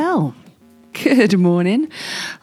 Well, 0.00 0.32
good 0.92 1.36
morning. 1.40 1.90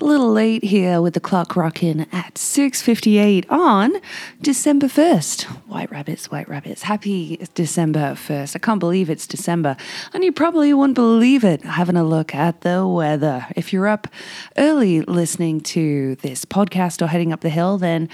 A 0.01 0.03
little 0.03 0.29
late 0.29 0.65
here 0.65 1.01
with 1.01 1.13
the 1.13 1.21
clock 1.21 1.55
rocking 1.55 2.01
at 2.11 2.37
6:58 2.37 3.45
on 3.49 3.93
December 4.41 4.87
1st. 4.87 5.43
White 5.65 5.89
rabbits, 5.89 6.29
white 6.29 6.49
rabbits. 6.49 6.83
Happy 6.83 7.39
December 7.53 8.13
1st. 8.15 8.57
I 8.57 8.59
can't 8.59 8.81
believe 8.81 9.09
it's 9.09 9.25
December. 9.25 9.77
And 10.13 10.21
you 10.21 10.33
probably 10.33 10.73
wouldn't 10.73 10.95
believe 10.95 11.45
it 11.45 11.61
having 11.63 11.95
a 11.95 12.03
look 12.03 12.35
at 12.35 12.59
the 12.59 12.85
weather. 12.85 13.47
If 13.55 13.71
you're 13.71 13.87
up 13.87 14.09
early 14.57 14.99
listening 15.03 15.61
to 15.75 16.15
this 16.15 16.43
podcast 16.43 17.01
or 17.01 17.07
heading 17.07 17.31
up 17.31 17.39
the 17.39 17.49
hill, 17.49 17.77
then 17.77 18.09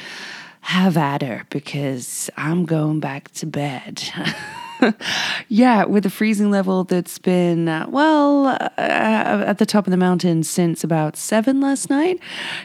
have 0.78 0.98
at 0.98 1.24
her 1.24 1.48
because 1.50 2.30
I'm 2.38 2.66
going 2.66 3.00
back 3.00 3.32
to 3.32 3.48
bed. 3.48 4.04
yeah, 5.48 5.86
with 5.86 6.06
a 6.06 6.10
freezing 6.10 6.52
level 6.52 6.84
that's 6.84 7.18
been, 7.20 7.68
uh, 7.68 7.86
well, 7.90 8.48
uh, 8.48 8.70
at 8.78 9.58
the 9.58 9.66
top 9.66 9.88
of 9.88 9.92
the 9.92 9.98
mountain 9.98 10.44
since 10.44 10.84
about 10.84 11.18
seven 11.18 11.62
last 11.62 11.90
night. 11.90 12.20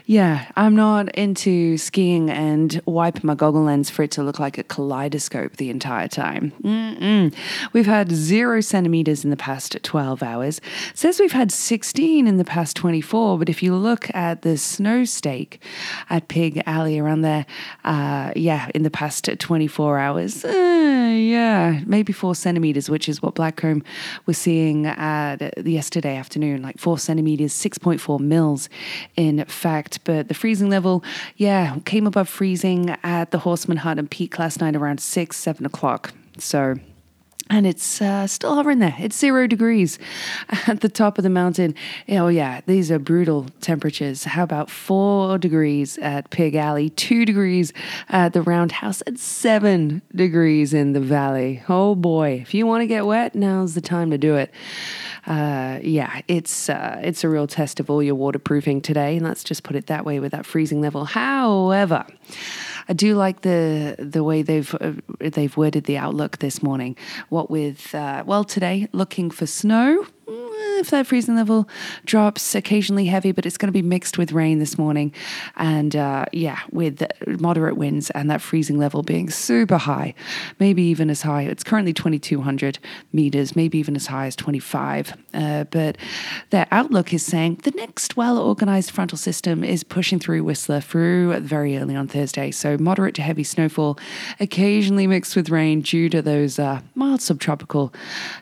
Yeah, 0.06 0.50
I'm 0.56 0.74
not 0.74 1.14
into 1.14 1.76
skiing 1.78 2.30
and 2.30 2.80
wiping 2.86 3.22
my 3.24 3.34
goggle 3.34 3.62
lens 3.62 3.90
for 3.90 4.02
it 4.02 4.10
to 4.12 4.22
look 4.22 4.38
like 4.38 4.58
a 4.58 4.62
kaleidoscope 4.62 5.56
the 5.56 5.70
entire 5.70 6.08
time. 6.08 6.52
Mm-mm. 6.62 7.34
We've 7.72 7.86
had 7.86 8.10
zero 8.12 8.60
centimeters 8.60 9.24
in 9.24 9.30
the 9.30 9.36
past 9.36 9.76
12 9.82 10.22
hours. 10.22 10.58
It 10.90 10.98
says 10.98 11.20
we've 11.20 11.32
had 11.32 11.52
16 11.52 12.26
in 12.26 12.36
the 12.36 12.44
past 12.44 12.76
24, 12.76 13.38
but 13.38 13.48
if 13.48 13.62
you 13.62 13.74
look 13.74 14.14
at 14.14 14.42
the 14.42 14.56
snow 14.56 15.04
stake 15.04 15.62
at 16.10 16.28
Pig 16.28 16.62
Alley 16.66 16.98
around 16.98 17.22
there, 17.22 17.46
uh, 17.84 18.32
yeah, 18.36 18.70
in 18.74 18.82
the 18.82 18.90
past 18.90 19.28
24 19.38 19.98
hours, 19.98 20.44
uh, 20.44 20.50
yeah, 21.16 21.82
maybe 21.86 22.05
maybe 22.06 22.12
four 22.12 22.36
centimeters, 22.36 22.88
which 22.88 23.08
is 23.08 23.20
what 23.20 23.34
Blackcomb 23.34 23.82
was 24.26 24.38
seeing 24.38 24.86
uh, 24.86 25.36
at 25.40 25.66
yesterday 25.66 26.14
afternoon, 26.14 26.62
like 26.62 26.78
four 26.78 27.00
centimeters, 27.00 27.52
6.4 27.52 28.20
mils, 28.20 28.68
in 29.16 29.44
fact. 29.46 30.04
But 30.04 30.28
the 30.28 30.34
freezing 30.34 30.70
level, 30.70 31.02
yeah, 31.36 31.76
came 31.84 32.06
above 32.06 32.28
freezing 32.28 32.90
at 33.02 33.32
the 33.32 33.38
Horstman 33.38 33.78
Hut 33.78 33.98
and 33.98 34.08
Peak 34.08 34.38
last 34.38 34.60
night 34.60 34.76
around 34.76 35.00
six, 35.00 35.36
seven 35.36 35.66
o'clock. 35.66 36.12
So 36.38 36.76
and 37.48 37.66
it's 37.66 38.02
uh, 38.02 38.26
still 38.26 38.54
hovering 38.54 38.80
there. 38.80 38.94
It's 38.98 39.16
zero 39.16 39.46
degrees 39.46 39.98
at 40.66 40.80
the 40.80 40.88
top 40.88 41.18
of 41.18 41.22
the 41.22 41.30
mountain. 41.30 41.74
Oh, 42.08 42.28
yeah, 42.28 42.60
these 42.66 42.90
are 42.90 42.98
brutal 42.98 43.46
temperatures. 43.60 44.24
How 44.24 44.42
about 44.42 44.70
four 44.70 45.38
degrees 45.38 45.96
at 45.98 46.30
Pig 46.30 46.54
Alley, 46.54 46.90
two 46.90 47.24
degrees 47.24 47.72
at 48.08 48.32
the 48.32 48.42
Roundhouse, 48.42 49.00
and 49.02 49.18
seven 49.18 50.02
degrees 50.14 50.74
in 50.74 50.92
the 50.92 51.00
valley? 51.00 51.62
Oh, 51.68 51.94
boy. 51.94 52.40
If 52.42 52.52
you 52.52 52.66
want 52.66 52.82
to 52.82 52.86
get 52.86 53.06
wet, 53.06 53.34
now's 53.34 53.74
the 53.74 53.80
time 53.80 54.10
to 54.10 54.18
do 54.18 54.36
it. 54.36 54.52
Uh, 55.26 55.80
yeah, 55.82 56.20
it's 56.28 56.68
uh, 56.68 57.00
it's 57.02 57.24
a 57.24 57.28
real 57.28 57.48
test 57.48 57.80
of 57.80 57.90
all 57.90 58.02
your 58.02 58.14
waterproofing 58.14 58.80
today. 58.80 59.16
And 59.16 59.26
let's 59.26 59.42
just 59.42 59.64
put 59.64 59.74
it 59.74 59.86
that 59.86 60.04
way 60.04 60.20
with 60.20 60.32
that 60.32 60.46
freezing 60.46 60.80
level. 60.80 61.04
However, 61.04 62.06
I 62.88 62.92
do 62.92 63.14
like 63.14 63.40
the 63.40 63.96
the 63.98 64.22
way 64.22 64.42
they've 64.42 64.74
uh, 64.80 64.92
they've 65.18 65.56
worded 65.56 65.84
the 65.84 65.98
outlook 65.98 66.38
this 66.38 66.62
morning. 66.62 66.96
What 67.28 67.50
with 67.50 67.94
uh, 67.94 68.22
well 68.26 68.44
today 68.44 68.88
looking 68.92 69.30
for 69.30 69.46
snow 69.46 70.06
if 70.76 70.90
that 70.90 71.06
freezing 71.06 71.36
level 71.36 71.68
drops, 72.04 72.54
occasionally 72.54 73.06
heavy, 73.06 73.32
but 73.32 73.46
it's 73.46 73.56
going 73.56 73.68
to 73.68 73.72
be 73.72 73.82
mixed 73.82 74.18
with 74.18 74.32
rain 74.32 74.58
this 74.58 74.78
morning. 74.78 75.12
And 75.56 75.96
uh, 75.96 76.26
yeah, 76.32 76.60
with 76.70 77.02
moderate 77.26 77.76
winds 77.76 78.10
and 78.10 78.30
that 78.30 78.40
freezing 78.40 78.78
level 78.78 79.02
being 79.02 79.30
super 79.30 79.78
high, 79.78 80.14
maybe 80.60 80.82
even 80.82 81.10
as 81.10 81.22
high. 81.22 81.42
It's 81.42 81.64
currently 81.64 81.92
2,200 81.92 82.78
meters, 83.12 83.56
maybe 83.56 83.78
even 83.78 83.96
as 83.96 84.06
high 84.06 84.26
as 84.26 84.36
25. 84.36 85.14
Uh, 85.34 85.64
but 85.64 85.96
their 86.50 86.66
outlook 86.70 87.12
is 87.12 87.24
saying 87.24 87.60
the 87.64 87.70
next 87.72 88.16
well 88.16 88.38
organized 88.38 88.90
frontal 88.90 89.18
system 89.18 89.64
is 89.64 89.82
pushing 89.84 90.18
through 90.18 90.44
Whistler 90.44 90.80
through 90.80 91.40
very 91.40 91.78
early 91.78 91.96
on 91.96 92.08
Thursday. 92.08 92.50
So 92.50 92.76
moderate 92.78 93.14
to 93.16 93.22
heavy 93.22 93.44
snowfall, 93.44 93.98
occasionally 94.40 95.06
mixed 95.06 95.36
with 95.36 95.50
rain 95.50 95.80
due 95.80 96.08
to 96.10 96.22
those 96.22 96.58
uh, 96.58 96.80
mild 96.94 97.22
subtropical 97.22 97.92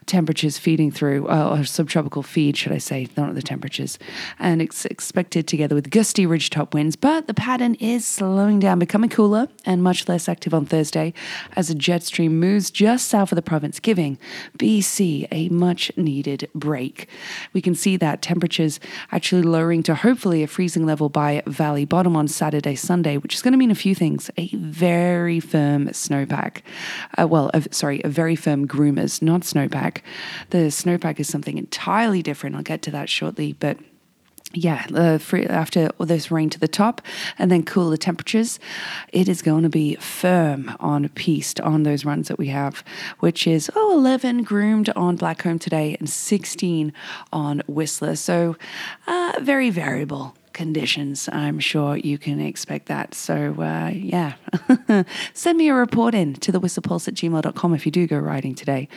temperatures 0.06 0.58
feeding 0.58 0.90
through, 0.90 1.28
uh, 1.28 1.56
or 1.56 1.64
subtropical 1.64 2.22
feed, 2.26 2.56
should 2.56 2.72
I 2.72 2.78
say, 2.78 3.08
not 3.16 3.34
the 3.34 3.42
temperatures. 3.42 3.98
And 4.38 4.62
it's 4.62 4.84
expected 4.86 5.46
together 5.46 5.74
with 5.74 5.90
gusty 5.90 6.26
ridgetop 6.26 6.74
winds, 6.74 6.96
but 6.96 7.26
the 7.26 7.34
pattern 7.34 7.74
is 7.76 8.04
slowing 8.04 8.58
down, 8.60 8.78
becoming 8.78 9.10
cooler 9.10 9.48
and 9.64 9.82
much 9.82 10.08
less 10.08 10.28
active 10.28 10.54
on 10.54 10.66
Thursday 10.66 11.12
as 11.56 11.70
a 11.70 11.74
jet 11.74 12.02
stream 12.02 12.38
moves 12.38 12.70
just 12.70 13.08
south 13.08 13.32
of 13.32 13.36
the 13.36 13.42
province, 13.42 13.80
giving 13.80 14.18
BC 14.58 15.28
a 15.30 15.48
much 15.48 15.90
needed 15.96 16.48
break. 16.54 17.08
We 17.52 17.60
can 17.60 17.74
see 17.74 17.96
that 17.96 18.22
temperatures 18.22 18.80
actually 19.12 19.42
lowering 19.42 19.82
to 19.84 19.94
hopefully 19.94 20.42
a 20.42 20.46
freezing 20.46 20.86
level 20.86 21.08
by 21.08 21.42
Valley 21.46 21.84
Bottom 21.84 22.16
on 22.16 22.28
Saturday, 22.28 22.74
Sunday, 22.74 23.16
which 23.16 23.34
is 23.34 23.42
going 23.42 23.52
to 23.52 23.58
mean 23.58 23.70
a 23.70 23.74
few 23.74 23.94
things. 23.94 24.30
A 24.36 24.48
very 24.54 25.40
firm 25.40 25.88
snowpack. 25.88 26.62
Uh, 27.18 27.26
well, 27.26 27.50
uh, 27.54 27.62
sorry, 27.70 28.00
a 28.04 28.08
very 28.08 28.36
firm 28.36 28.66
groomers, 28.66 29.22
not 29.22 29.42
snowpack. 29.42 29.98
The 30.50 30.68
snowpack 30.68 31.20
is 31.20 31.28
something 31.28 31.58
entirely 31.58 32.13
entirely 32.14 32.22
different. 32.22 32.56
I'll 32.56 32.62
get 32.62 32.82
to 32.82 32.90
that 32.92 33.08
shortly, 33.08 33.54
but 33.54 33.78
yeah, 34.52 34.86
uh, 34.94 35.18
after 35.48 35.90
all 35.98 36.06
this 36.06 36.30
rain 36.30 36.48
to 36.50 36.60
the 36.60 36.68
top 36.68 37.02
and 37.38 37.50
then 37.50 37.64
cooler 37.64 37.96
temperatures, 37.96 38.60
it 39.12 39.28
is 39.28 39.42
going 39.42 39.64
to 39.64 39.68
be 39.68 39.96
firm 39.96 40.76
on 40.78 41.08
piste 41.08 41.60
on 41.60 41.82
those 41.82 42.04
runs 42.04 42.28
that 42.28 42.38
we 42.38 42.48
have, 42.48 42.84
which 43.18 43.48
is 43.48 43.68
oh 43.74 43.98
11 43.98 44.44
groomed 44.44 44.90
on 44.94 45.18
Blackcomb 45.18 45.58
today 45.58 45.96
and 45.98 46.08
16 46.08 46.92
on 47.32 47.62
Whistler. 47.66 48.14
So 48.14 48.56
uh, 49.08 49.32
very 49.40 49.70
variable 49.70 50.36
conditions. 50.54 51.28
I'm 51.32 51.58
sure 51.58 51.96
you 51.96 52.16
can 52.16 52.40
expect 52.40 52.86
that. 52.86 53.14
So, 53.14 53.54
uh, 53.60 53.90
yeah, 53.92 54.34
send 55.34 55.58
me 55.58 55.68
a 55.68 55.74
report 55.74 56.14
in 56.14 56.34
to 56.34 56.50
the 56.50 56.60
whistlepulse 56.60 57.08
at 57.08 57.14
gmail.com 57.14 57.74
if 57.74 57.84
you 57.84 57.92
do 57.92 58.06
go 58.06 58.18
riding 58.18 58.54
today, 58.54 58.88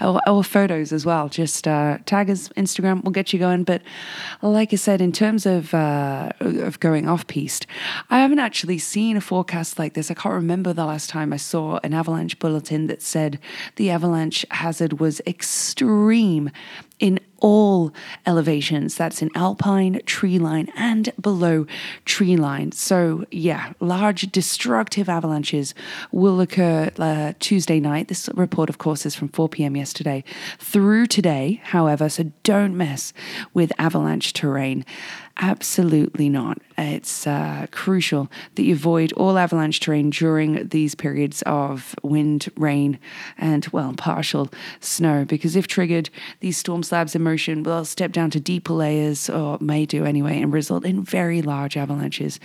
or, 0.00 0.20
or 0.28 0.44
photos 0.44 0.92
as 0.92 1.06
well. 1.06 1.28
Just 1.28 1.66
uh, 1.66 1.98
tag 2.04 2.28
us 2.28 2.48
Instagram, 2.50 3.02
we'll 3.02 3.12
get 3.12 3.32
you 3.32 3.38
going. 3.38 3.64
But 3.64 3.80
like 4.42 4.72
I 4.72 4.76
said, 4.76 5.00
in 5.00 5.12
terms 5.12 5.46
of, 5.46 5.72
uh, 5.72 6.32
of 6.40 6.80
going 6.80 7.08
off 7.08 7.26
piste, 7.26 7.66
I 8.10 8.18
haven't 8.18 8.40
actually 8.40 8.78
seen 8.78 9.16
a 9.16 9.20
forecast 9.20 9.78
like 9.78 9.94
this. 9.94 10.10
I 10.10 10.14
can't 10.14 10.34
remember 10.34 10.72
the 10.72 10.84
last 10.84 11.08
time 11.08 11.32
I 11.32 11.38
saw 11.38 11.78
an 11.82 11.94
avalanche 11.94 12.38
bulletin 12.38 12.88
that 12.88 13.00
said 13.00 13.38
the 13.76 13.90
avalanche 13.90 14.44
hazard 14.50 15.00
was 15.00 15.20
extreme 15.26 16.50
in 16.98 17.20
all 17.38 17.92
elevations. 18.26 18.94
That's 18.94 19.20
in 19.20 19.30
alpine, 19.34 20.00
tree 20.06 20.38
line, 20.38 20.72
and 20.74 21.12
below 21.20 21.66
tree 22.06 22.36
line. 22.36 22.72
So, 22.72 23.26
yeah, 23.30 23.74
large 23.80 24.32
destructive 24.32 25.08
avalanches 25.10 25.74
will 26.10 26.40
occur 26.40 26.90
uh, 26.98 27.34
Tuesday 27.40 27.80
night. 27.80 28.08
This 28.08 28.30
report, 28.34 28.70
of 28.70 28.78
course, 28.78 29.04
is 29.04 29.14
from 29.14 29.28
4 29.28 29.50
p.m. 29.50 29.76
yesterday 29.76 30.24
through 30.58 31.06
today, 31.06 31.60
however, 31.64 32.08
so 32.08 32.32
don't 32.44 32.76
mess 32.76 33.12
with 33.52 33.72
avalanche 33.78 34.32
terrain. 34.32 34.84
Absolutely 35.36 36.28
not. 36.28 36.58
It's 36.78 37.26
uh, 37.26 37.66
crucial 37.72 38.30
that 38.54 38.62
you 38.62 38.74
avoid 38.74 39.12
all 39.14 39.36
avalanche 39.36 39.80
terrain 39.80 40.10
during 40.10 40.68
these 40.68 40.94
periods 40.94 41.42
of 41.42 41.94
wind, 42.04 42.48
rain, 42.56 43.00
and, 43.36 43.66
well, 43.68 43.94
partial 43.94 44.48
snow, 44.78 45.24
because 45.24 45.56
if 45.56 45.66
triggered, 45.66 46.08
these 46.38 46.56
storm 46.56 46.84
slabs 46.84 47.16
in 47.16 47.22
motion 47.22 47.64
will 47.64 47.84
step 47.84 48.12
down 48.12 48.30
to 48.30 48.40
deeper 48.40 48.72
layers, 48.72 49.28
or 49.28 49.58
may 49.60 49.84
do 49.84 50.04
anyway, 50.04 50.40
and 50.40 50.52
result 50.52 50.84
in 50.84 51.02
very 51.02 51.42
large 51.42 51.76
avalanches. 51.76 52.38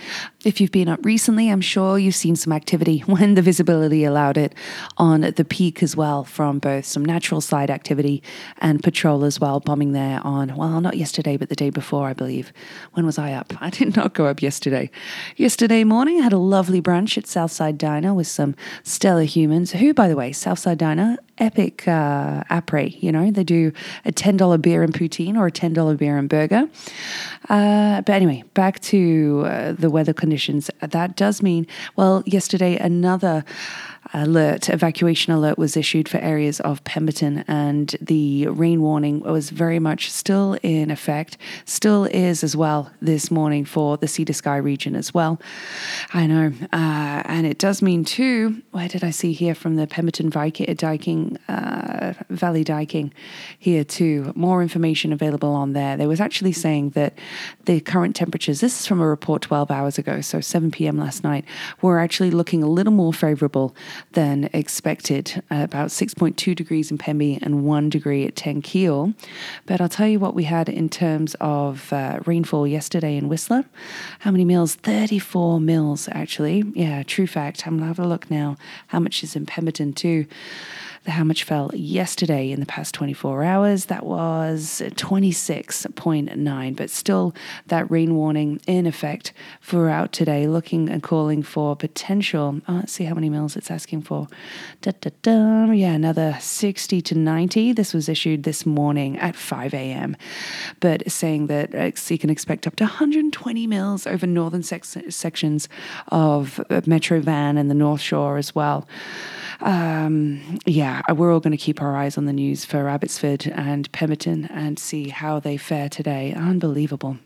If 0.44 0.60
you've 0.60 0.72
been 0.72 0.88
up 0.88 1.04
recently, 1.04 1.48
I'm 1.48 1.60
sure 1.60 1.96
you've 1.96 2.14
seen 2.16 2.34
some 2.34 2.52
activity 2.52 2.98
when 3.06 3.34
the 3.34 3.42
visibility 3.42 4.02
allowed 4.02 4.36
it 4.36 4.52
on 4.96 5.20
the 5.20 5.44
peak 5.44 5.80
as 5.82 5.96
well, 5.96 6.24
from 6.24 6.58
both 6.58 6.86
some 6.86 7.04
natural 7.04 7.40
slide 7.40 7.70
activity 7.70 8.20
and 8.58 8.82
patrol 8.82 9.24
as 9.24 9.38
well, 9.38 9.60
bombing 9.60 9.92
there 9.92 10.20
on, 10.24 10.56
well, 10.56 10.80
not 10.80 10.96
yesterday, 10.96 11.36
but 11.36 11.48
the 11.48 11.56
day 11.56 11.70
before, 11.70 12.08
I 12.08 12.14
believe. 12.14 12.52
When 12.92 13.06
was 13.06 13.18
I 13.18 13.32
up? 13.32 13.52
I 13.60 13.70
did 13.70 13.96
not 13.96 14.14
go 14.14 14.26
up 14.26 14.42
yesterday. 14.42 14.90
Yesterday 15.36 15.84
morning, 15.84 16.20
I 16.20 16.24
had 16.24 16.32
a 16.32 16.38
lovely 16.38 16.80
brunch 16.80 17.18
at 17.18 17.26
Southside 17.26 17.78
Diner 17.78 18.14
with 18.14 18.26
some 18.26 18.54
stellar 18.82 19.24
humans, 19.24 19.72
who, 19.72 19.94
by 19.94 20.08
the 20.08 20.16
way, 20.16 20.32
Southside 20.32 20.78
Diner, 20.78 21.18
epic 21.40 21.88
uh, 21.88 22.44
après. 22.50 23.02
You 23.02 23.12
know, 23.12 23.30
they 23.30 23.44
do 23.44 23.72
a 24.04 24.12
ten 24.12 24.36
dollar 24.36 24.58
beer 24.58 24.82
and 24.82 24.92
poutine 24.92 25.36
or 25.36 25.46
a 25.46 25.50
ten 25.50 25.72
dollar 25.72 25.96
beer 25.96 26.16
and 26.16 26.28
burger. 26.28 26.68
Uh, 27.48 28.02
but 28.02 28.12
anyway, 28.12 28.44
back 28.54 28.80
to 28.80 29.44
uh, 29.46 29.72
the 29.72 29.90
weather 29.90 30.12
conditions. 30.12 30.70
That 30.80 31.16
does 31.16 31.42
mean 31.42 31.66
well, 31.96 32.22
yesterday 32.26 32.76
another 32.76 33.44
alert, 34.12 34.68
evacuation 34.68 35.32
alert 35.32 35.58
was 35.58 35.76
issued 35.76 36.08
for 36.08 36.18
areas 36.18 36.60
of 36.60 36.82
Pemberton, 36.84 37.44
and 37.46 37.94
the 38.00 38.46
rain 38.48 38.82
warning 38.82 39.20
was 39.20 39.50
very 39.50 39.78
much 39.78 40.10
still 40.10 40.56
in 40.62 40.90
effect, 40.90 41.36
still 41.64 42.04
is 42.04 42.42
as 42.42 42.56
well 42.56 42.90
this 43.00 43.30
morning 43.30 43.64
for 43.64 43.96
the 43.96 44.08
to 44.08 44.34
Sky 44.34 44.56
region 44.56 44.96
as 44.96 45.14
well. 45.14 45.40
I 46.12 46.26
know, 46.26 46.52
uh, 46.72 47.22
and 47.24 47.46
it 47.46 47.58
does 47.58 47.80
mean 47.82 48.04
too. 48.04 48.62
Where 48.72 48.88
did 48.88 49.04
I 49.04 49.10
see 49.10 49.32
here 49.32 49.54
from 49.54 49.76
the 49.76 49.86
Pemberton 49.86 50.30
Diking, 50.30 51.29
Uh, 51.48 52.14
Valley 52.28 52.64
Diking 52.64 53.12
here 53.58 53.84
too? 53.84 54.32
More 54.34 54.62
information 54.62 55.12
available 55.12 55.52
on 55.52 55.72
there. 55.72 55.96
They 55.96 56.06
was 56.06 56.20
actually 56.20 56.52
saying 56.52 56.90
that 56.90 57.18
the 57.64 57.80
current 57.80 58.16
temperatures. 58.16 58.60
This 58.60 58.80
is 58.80 58.86
from 58.86 59.00
a 59.00 59.06
report 59.06 59.42
12 59.42 59.70
hours 59.70 59.98
ago, 59.98 60.20
so 60.20 60.40
7 60.40 60.70
p.m. 60.70 60.98
last 60.98 61.24
night. 61.24 61.44
Were 61.82 61.98
actually 61.98 62.30
looking 62.30 62.62
a 62.62 62.68
little 62.68 62.92
more 62.92 63.12
favourable 63.12 63.74
than 64.12 64.48
expected, 64.52 65.42
about 65.50 65.88
6.2 65.88 66.54
degrees 66.54 66.90
in 66.90 66.98
Pemby 66.98 67.38
and 67.42 67.64
1 67.64 67.90
degree 67.90 68.26
at 68.26 68.36
Tenquille. 68.36 69.14
But 69.66 69.80
I'll 69.80 69.88
tell 69.88 70.08
you 70.08 70.18
what 70.18 70.34
we 70.34 70.44
had 70.44 70.68
in 70.68 70.88
terms 70.88 71.36
of 71.40 71.92
uh, 71.92 72.20
rainfall 72.26 72.66
yesterday 72.66 73.16
in 73.16 73.28
Whistler. 73.28 73.64
How 74.20 74.30
many 74.30 74.44
mils? 74.44 74.74
34 74.76 75.60
mils, 75.60 76.08
actually. 76.12 76.64
Yeah, 76.74 77.02
true 77.02 77.26
fact. 77.26 77.66
I'm 77.66 77.78
going 77.78 77.82
to 77.82 77.86
have 77.86 77.98
a 77.98 78.08
look 78.08 78.30
now 78.30 78.56
how 78.88 79.00
much 79.00 79.22
is 79.22 79.36
in 79.36 79.46
Pemberton, 79.46 79.92
too 79.92 80.26
the 81.04 81.12
how 81.12 81.24
much 81.24 81.44
fell 81.44 81.70
yesterday 81.74 82.50
in 82.50 82.60
the 82.60 82.66
past 82.66 82.94
24 82.94 83.42
hours. 83.42 83.86
That 83.86 84.04
was 84.04 84.82
26.9, 84.84 86.76
but 86.76 86.90
still 86.90 87.34
that 87.66 87.90
rain 87.90 88.14
warning 88.14 88.60
in 88.66 88.86
effect 88.86 89.32
throughout 89.62 90.12
today, 90.12 90.46
looking 90.46 90.90
and 90.90 91.02
calling 91.02 91.42
for 91.42 91.74
potential. 91.74 92.60
Oh, 92.68 92.74
let's 92.74 92.92
see 92.92 93.04
how 93.04 93.14
many 93.14 93.30
mils 93.30 93.56
it's 93.56 93.70
asking 93.70 94.02
for. 94.02 94.28
Da, 94.82 94.92
da, 95.00 95.10
da. 95.22 95.70
Yeah, 95.72 95.92
another 95.92 96.36
60 96.38 97.00
to 97.00 97.14
90. 97.14 97.72
This 97.72 97.94
was 97.94 98.08
issued 98.08 98.42
this 98.42 98.66
morning 98.66 99.18
at 99.18 99.36
5 99.36 99.72
a.m., 99.72 100.16
but 100.80 101.10
saying 101.10 101.46
that 101.46 101.74
uh, 101.74 101.90
you 102.08 102.18
can 102.18 102.30
expect 102.30 102.66
up 102.66 102.76
to 102.76 102.84
120 102.84 103.66
mils 103.66 104.06
over 104.06 104.26
northern 104.26 104.62
sections 104.62 105.68
of 106.08 106.60
uh, 106.68 106.82
Metro 106.86 107.20
Van 107.20 107.56
and 107.56 107.70
the 107.70 107.74
North 107.74 108.00
Shore 108.00 108.36
as 108.36 108.54
well 108.54 108.86
um, 109.60 110.58
yeah, 110.64 110.89
Uh, 110.90 111.14
we're 111.14 111.32
all 111.32 111.40
going 111.40 111.52
to 111.52 111.56
keep 111.56 111.80
our 111.80 111.96
eyes 111.96 112.18
on 112.18 112.24
the 112.24 112.32
news 112.32 112.64
for 112.64 112.88
Abbotsford 112.88 113.46
and 113.46 113.90
Pemberton 113.92 114.46
and 114.46 114.78
see 114.78 115.08
how 115.08 115.38
they 115.38 115.56
fare 115.56 115.88
today. 115.88 116.32
Unbelievable. 116.32 117.18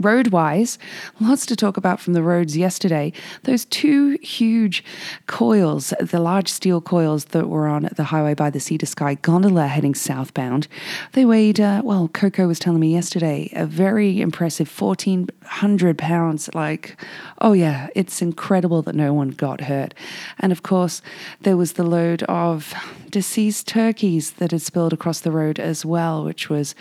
Road 0.00 0.28
wise, 0.28 0.78
lots 1.20 1.44
to 1.46 1.56
talk 1.56 1.76
about 1.76 1.98
from 1.98 2.12
the 2.12 2.22
roads 2.22 2.56
yesterday. 2.56 3.12
Those 3.42 3.64
two 3.64 4.16
huge 4.22 4.84
coils, 5.26 5.92
the 6.00 6.20
large 6.20 6.48
steel 6.48 6.80
coils 6.80 7.26
that 7.26 7.48
were 7.48 7.66
on 7.66 7.88
the 7.96 8.04
highway 8.04 8.34
by 8.34 8.50
the 8.50 8.60
Sea 8.60 8.78
to 8.78 8.86
Sky 8.86 9.14
gondola 9.14 9.66
heading 9.66 9.96
southbound, 9.96 10.68
they 11.14 11.24
weighed, 11.24 11.58
uh, 11.58 11.82
well, 11.84 12.06
Coco 12.08 12.46
was 12.46 12.60
telling 12.60 12.80
me 12.80 12.92
yesterday, 12.92 13.50
a 13.54 13.66
very 13.66 14.20
impressive 14.20 14.68
1,400 14.68 15.98
pounds. 15.98 16.48
Like, 16.54 16.96
oh 17.40 17.52
yeah, 17.52 17.88
it's 17.96 18.22
incredible 18.22 18.82
that 18.82 18.94
no 18.94 19.12
one 19.12 19.30
got 19.30 19.62
hurt. 19.62 19.94
And 20.38 20.52
of 20.52 20.62
course, 20.62 21.02
there 21.40 21.56
was 21.56 21.72
the 21.72 21.84
load 21.84 22.22
of 22.24 22.72
deceased 23.10 23.66
turkeys 23.66 24.32
that 24.32 24.50
had 24.50 24.62
spilled 24.62 24.92
across 24.92 25.20
the 25.20 25.32
road 25.32 25.58
as 25.58 25.84
well, 25.84 26.24
which 26.24 26.48
was, 26.48 26.74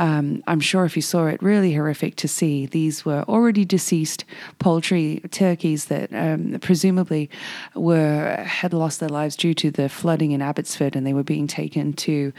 um, 0.00 0.42
I'm 0.46 0.60
sure 0.60 0.84
if 0.84 0.96
you 0.96 1.02
saw 1.02 1.26
it, 1.26 1.42
really 1.42 1.74
horrific 1.74 2.16
to 2.16 2.28
see 2.28 2.47
these 2.66 3.04
were 3.04 3.24
already 3.28 3.64
deceased 3.64 4.24
poultry 4.58 5.20
turkeys 5.30 5.86
that 5.86 6.12
um, 6.12 6.58
presumably 6.60 7.30
were 7.74 8.44
had 8.46 8.72
lost 8.72 9.00
their 9.00 9.08
lives 9.08 9.36
due 9.36 9.54
to 9.54 9.70
the 9.70 9.88
flooding 9.88 10.32
in 10.32 10.42
Abbotsford, 10.42 10.96
and 10.96 11.06
they 11.06 11.14
were 11.14 11.22
being 11.22 11.46
taken 11.46 11.92
to 11.94 12.32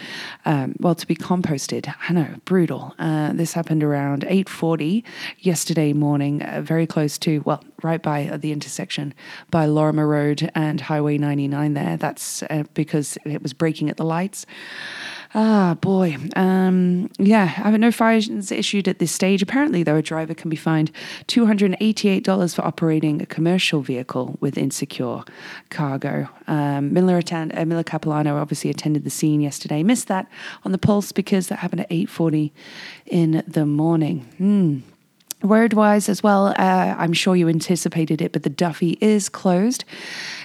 um, 0.46 0.76
well 0.80 0.96
to 0.96 1.08
be 1.08 1.16
composted. 1.16 1.94
I 2.08 2.14
know, 2.14 2.36
brutal. 2.46 2.96
Uh, 3.00 3.34
this 3.34 3.54
happened 3.54 3.84
around 3.84 4.24
8:40 4.24 5.04
yesterday 5.40 5.94
morning, 5.94 6.42
uh, 6.42 6.62
very 6.62 6.88
close 6.88 7.18
to 7.20 7.42
well, 7.46 7.64
right 7.84 8.02
by 8.02 8.28
uh, 8.28 8.38
the 8.38 8.52
intersection 8.52 9.14
by 9.52 9.66
Lorimer 9.66 10.08
Road 10.08 10.50
and 10.56 10.81
Highway 10.81 11.18
99. 11.18 11.74
There, 11.74 11.98
that's 11.98 12.44
uh, 12.44 12.64
because 12.74 13.18
it 13.26 13.42
was 13.42 13.54
breaking 13.54 13.90
at 13.90 13.98
the 13.98 14.06
lights. 14.06 14.46
Ah, 15.36 15.78
boy. 15.80 16.18
Um, 16.36 17.12
yeah, 17.20 17.70
no 17.78 17.92
fines 17.92 18.52
issued 18.52 18.88
at 18.88 18.98
this 18.98 19.12
stage. 19.12 19.44
Apparently, 19.44 19.84
though, 19.84 19.98
a 19.98 20.02
driver 20.02 20.34
can 20.34 20.50
be 20.50 20.56
fined 20.56 20.92
$288 21.28 22.56
for 22.56 22.62
operating 22.64 23.22
a 23.22 23.28
commercial 23.28 23.82
vehicle 23.82 24.38
with 24.40 24.58
insecure 24.58 25.22
cargo. 25.70 26.28
Um, 26.48 26.94
Miller, 26.94 27.18
attend, 27.18 27.56
uh, 27.56 27.64
Miller 27.64 27.84
Capilano 27.84 28.38
obviously 28.38 28.72
attended 28.72 29.04
the 29.04 29.12
scene 29.12 29.40
yesterday. 29.40 29.84
Missed 29.84 30.08
that 30.08 30.28
on 30.66 30.72
the 30.72 30.80
pulse 30.80 31.12
because 31.12 31.48
that 31.50 31.60
happened 31.60 31.82
at 31.82 31.90
8.40 31.92 32.52
in 33.06 33.44
the 33.48 33.68
morning. 33.68 34.22
Hmm. 34.38 34.80
Word 35.41 35.74
wise 35.74 36.09
as 36.09 36.21
well, 36.21 36.47
uh, 36.47 36.95
I'm 36.97 37.13
sure 37.13 37.33
you 37.33 37.47
anticipated 37.47 38.21
it, 38.21 38.33
but 38.33 38.44
the 38.44 38.50
Duffey 38.50 38.97
is 39.00 39.30
closed. 39.30 39.86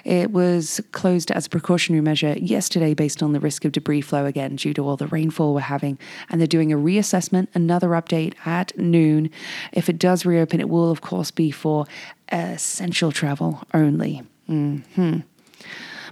It 0.05 0.31
was 0.31 0.81
closed 0.93 1.33
as 1.33 1.47
a 1.47 1.51
precautionary 1.51 2.01
measure 2.01 2.35
yesterday 2.39 2.95
based 2.95 3.21
on 3.21 3.33
the 3.33 3.41
risk 3.41 3.65
of 3.65 3.73
debris 3.73 4.03
flow 4.03 4.25
again 4.25 4.55
due 4.55 4.73
to 4.75 4.87
all 4.87 4.97
the 4.97 5.09
rainfall 5.09 5.53
we're 5.53 5.61
having. 5.61 5.99
And 6.31 6.41
they're 6.41 6.47
doing 6.47 6.73
a 6.73 6.77
reassessment, 6.77 7.49
another 7.55 7.89
update 7.89 8.35
at 8.47 8.77
noon. 8.79 9.31
If 9.73 9.89
it 9.89 9.99
does 9.99 10.25
reopen, 10.25 10.61
it 10.61 10.69
will, 10.69 10.93
of 10.93 11.01
course, 11.01 11.33
be 11.33 11.51
for 11.51 11.87
essential 12.31 13.11
travel 13.11 13.65
only. 13.75 14.23
Mm-hmm. 14.49 15.21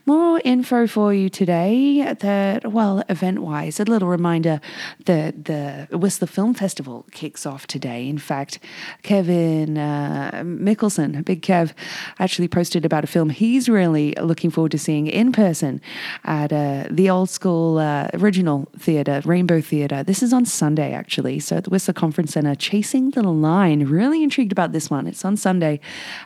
More 0.04 0.40
info 0.44 0.88
for 0.88 1.14
you 1.14 1.28
today 1.28 2.12
that, 2.12 2.72
well, 2.72 3.04
event 3.08 3.38
wise, 3.38 3.78
a 3.78 3.84
little 3.84 4.08
reminder 4.08 4.60
that 5.06 5.44
the 5.44 5.86
Whistler 5.92 6.26
Film 6.26 6.54
Festival 6.54 7.06
kicks 7.12 7.46
off 7.46 7.68
today. 7.68 8.08
In 8.08 8.18
fact, 8.18 8.58
Kevin 9.04 9.78
uh, 9.78 10.42
Mickelson, 10.44 11.24
Big 11.24 11.40
Kev, 11.40 11.72
actually 12.18 12.48
posted 12.48 12.84
about 12.84 13.04
a 13.04 13.06
film 13.06 13.30
he's 13.30 13.68
really 13.68 14.12
looking 14.20 14.50
forward 14.50 14.72
to 14.72 14.78
seeing 14.78 15.06
in 15.06 15.30
person 15.30 15.80
at 16.24 16.52
uh, 16.52 16.88
the 16.90 17.08
old 17.08 17.30
school 17.30 17.78
uh, 17.78 18.08
original 18.14 18.68
theatre, 18.76 19.22
Rainbow 19.24 19.60
Theatre. 19.60 20.02
This 20.02 20.20
is 20.20 20.32
on 20.32 20.46
Sunday, 20.46 20.92
actually. 20.92 21.38
So 21.38 21.58
at 21.58 21.64
the 21.64 21.70
Whistler 21.70 21.94
Conference 21.94 22.32
Centre, 22.32 22.56
Chasing 22.56 23.10
the 23.10 23.22
Line. 23.22 23.84
Really 23.84 24.24
intrigued 24.24 24.50
about 24.50 24.72
this 24.72 24.90
one. 24.90 25.06
It's 25.06 25.24
on 25.24 25.36
Sunday 25.36 25.78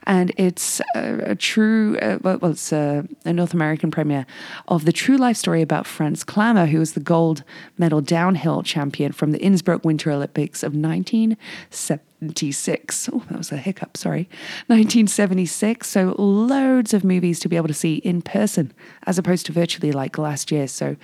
and 0.04 0.32
it's 0.38 0.80
a, 0.94 1.32
a 1.32 1.34
true, 1.34 1.98
uh, 1.98 2.18
well, 2.22 2.38
it's 2.46 2.72
a, 2.72 3.06
a 3.26 3.34
North 3.34 3.52
American 3.52 3.65
American 3.66 3.90
premiere 3.90 4.26
of 4.68 4.84
the 4.84 4.92
true 4.92 5.16
life 5.16 5.36
story 5.36 5.60
about 5.60 5.88
Franz 5.88 6.22
Klammer, 6.22 6.68
who 6.68 6.78
was 6.78 6.92
the 6.92 7.00
gold 7.00 7.42
medal 7.76 8.00
downhill 8.00 8.62
champion 8.62 9.10
from 9.10 9.32
the 9.32 9.40
Innsbruck 9.40 9.84
Winter 9.84 10.12
Olympics 10.12 10.62
of 10.62 10.72
1976. 10.72 13.10
Oh, 13.12 13.24
that 13.28 13.36
was 13.36 13.50
a 13.50 13.56
hiccup, 13.56 13.96
sorry. 13.96 14.28
1976. 14.68 15.88
So 15.88 16.14
loads 16.16 16.94
of 16.94 17.02
movies 17.02 17.40
to 17.40 17.48
be 17.48 17.56
able 17.56 17.66
to 17.66 17.74
see 17.74 17.96
in 17.96 18.22
person 18.22 18.72
as 19.04 19.18
opposed 19.18 19.46
to 19.46 19.52
virtually 19.52 19.90
like 19.90 20.16
last 20.16 20.52
year. 20.52 20.68
So 20.68 20.94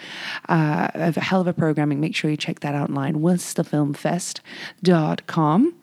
uh, 0.49 0.87
a 0.95 1.19
hell 1.19 1.41
of 1.41 1.49
a 1.49 1.53
programming. 1.53 2.01
Make 2.01 2.15
sure 2.15 2.31
you 2.31 2.37
check 2.37 2.61
that 2.61 2.77
out 2.77 2.91
online, 2.91 3.17
whistlerfilmfest.com. 3.17 5.82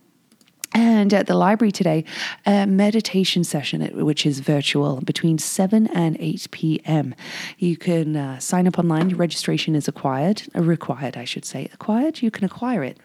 And 0.74 1.14
at 1.14 1.28
the 1.28 1.36
library 1.36 1.72
today, 1.72 2.06
a 2.46 2.68
meditation 2.68 3.44
session, 3.44 3.82
which 4.06 4.26
is 4.26 4.40
virtual, 4.40 5.02
between 5.02 5.38
7 5.38 5.88
and 5.88 6.16
8 6.20 6.48
p.m. 6.52 7.16
You 7.58 7.76
can 7.76 8.16
uh, 8.16 8.40
sign 8.40 8.68
up 8.68 8.78
online. 8.78 9.10
Your 9.10 9.18
registration 9.18 9.76
is 9.76 9.88
acquired, 9.88 10.44
uh, 10.56 10.62
required, 10.62 11.18
I 11.18 11.26
should 11.26 11.46
say. 11.46 11.70
Acquired? 11.74 12.22
You 12.22 12.30
can 12.30 12.46
acquire 12.46 12.84
it 12.84 13.00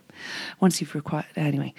once 0.60 0.80
you've 0.80 0.94
required. 0.94 1.26
Anyway, 1.36 1.74